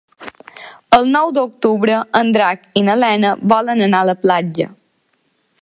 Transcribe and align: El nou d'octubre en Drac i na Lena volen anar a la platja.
El 0.97 1.05
nou 1.15 1.33
d'octubre 1.35 1.99
en 2.21 2.33
Drac 2.37 2.65
i 2.81 2.85
na 2.89 2.97
Lena 3.05 3.37
volen 3.55 3.89
anar 3.91 4.03
a 4.07 4.11
la 4.15 4.21
platja. 4.27 4.71